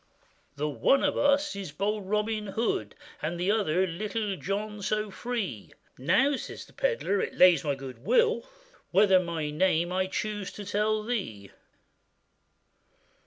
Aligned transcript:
'The 0.55 0.67
one 0.67 1.03
of 1.03 1.15
us 1.15 1.55
is 1.55 1.71
bold 1.71 2.09
Robin 2.09 2.47
Hood, 2.47 2.95
And 3.21 3.39
the 3.39 3.51
other 3.51 3.85
Little 3.85 4.35
John, 4.35 4.81
so 4.81 5.11
free.' 5.11 5.73
'Now,' 5.95 6.37
says 6.37 6.65
the 6.65 6.73
pedlar, 6.73 7.21
'it 7.21 7.35
lays 7.35 7.61
to 7.61 7.67
my 7.67 7.75
good 7.75 7.99
will, 8.03 8.43
Whether 8.89 9.19
my 9.19 9.51
name 9.51 9.91
I 9.93 10.07
chuse 10.07 10.51
to 10.53 10.65
tell 10.65 11.03
to 11.03 11.07
thee. 11.07 11.51